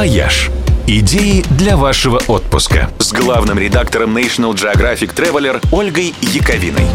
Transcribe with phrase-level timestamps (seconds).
[0.00, 0.50] «Вояж».
[0.86, 6.86] Идеи для вашего отпуска с главным редактором National Geographic Traveler Ольгой Яковиной.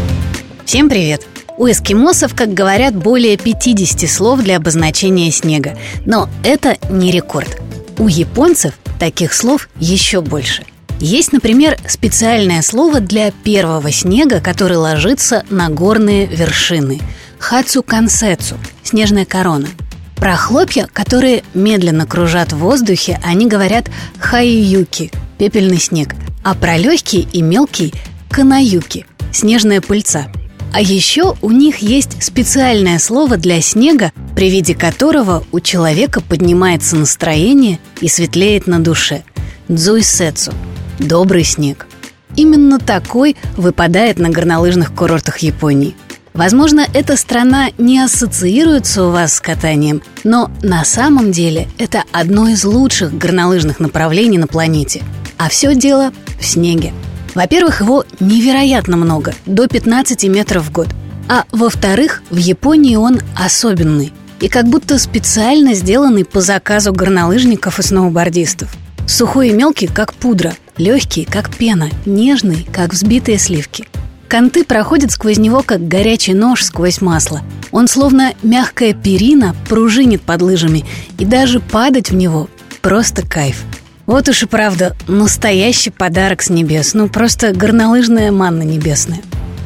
[0.64, 1.24] Всем привет!
[1.56, 5.78] У эскимосов, как говорят, более 50 слов для обозначения снега.
[6.04, 7.62] Но это не рекорд.
[7.96, 10.64] У японцев таких слов еще больше.
[10.98, 17.00] Есть, например, специальное слово для первого снега, который ложится на горные вершины–
[17.38, 19.68] хацукансецу– снежная корона–
[20.16, 27.28] про хлопья, которые медленно кружат в воздухе, они говорят «хаиюки»– пепельный снег, а про легкий
[27.32, 27.94] и мелкий–
[28.30, 30.26] «канаюки»– снежная пыльца.
[30.72, 36.96] А еще у них есть специальное слово для снега, при виде которого у человека поднимается
[36.96, 39.22] настроение и светлеет на душе–
[39.68, 40.52] дзуйсецу–
[40.98, 41.86] добрый снег.
[42.34, 45.94] Именно такой выпадает на горнолыжных курортах Японии–
[46.36, 52.46] Возможно, эта страна не ассоциируется у вас с катанием, но на самом деле это одно
[52.48, 55.02] из лучших горнолыжных направлений на планете.
[55.38, 56.92] А все дело в снеге.
[57.34, 60.88] Во-первых, его невероятно много, до 15 метров в год.
[61.26, 67.82] А во-вторых, в Японии он особенный и как будто специально сделанный по заказу горнолыжников и
[67.82, 68.68] сноубордистов.
[69.08, 73.88] Сухой и мелкий, как пудра, легкий, как пена, нежный, как взбитые сливки–
[74.28, 77.42] Канты проходят сквозь него, как горячий нож сквозь масло.
[77.70, 80.84] Он словно мягкая перина пружинит под лыжами,
[81.18, 82.48] и даже падать в него–
[82.82, 83.62] просто кайф.
[84.06, 89.20] Вот уж и правда, настоящий подарок с небес, ну просто горнолыжная манна небесная.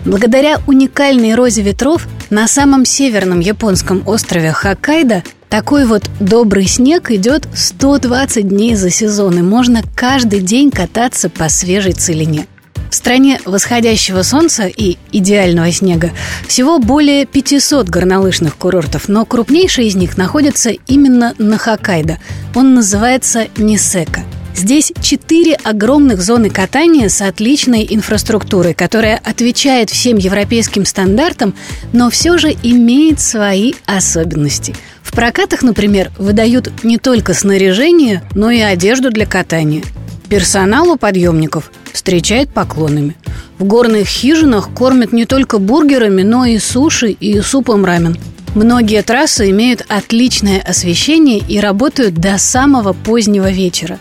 [0.05, 7.47] Благодаря уникальной розе ветров на самом северном японском острове Хоккайдо такой вот добрый снег идет
[7.55, 12.47] 120 дней за сезон, и можно каждый день кататься по свежей целине–
[12.91, 16.11] в стране восходящего солнца и идеального снега
[16.47, 22.19] всего более 500 горнолыжных курортов, но крупнейший из них находится именно на Хоккайдо.
[22.55, 24.23] Он называется Нисека.
[24.55, 31.55] Здесь четыре огромных зоны катания с отличной инфраструктурой, которая отвечает всем европейским стандартам,
[31.93, 34.75] но все же имеет свои особенности.
[35.03, 39.83] В прокатах, например, выдают не только снаряжение, но и одежду для катания.
[40.29, 43.17] Персонал у подъемников встречает поклонами.
[43.59, 48.17] В горных хижинах кормят не только бургерами, но и суши и супом рамен.
[48.55, 53.99] Многие трассы имеют отличное освещение и работают до самого позднего вечера.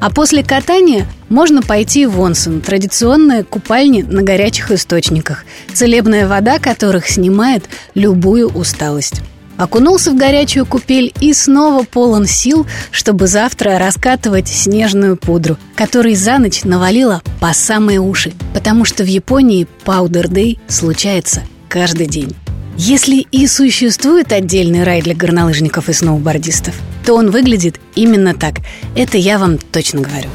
[0.00, 7.08] А после катания можно пойти в онсен– традиционные купальни на горячих источниках, целебная вода которых
[7.08, 7.64] снимает
[7.94, 9.22] любую усталость.
[9.62, 16.38] Окунулся в горячую купель и снова полон сил, чтобы завтра раскатывать снежную пудру, которой за
[16.38, 22.34] ночь навалила по самые уши, потому что в Японии Powder Day случается каждый день.
[22.76, 26.74] Если и существует отдельный рай для горнолыжников и сноубордистов,
[27.06, 28.56] то он выглядит именно так.
[28.96, 30.28] Это я вам точно говорю.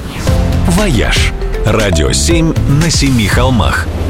[0.70, 1.34] «Вояж»–
[1.66, 3.88] радио 7 на семи холмах–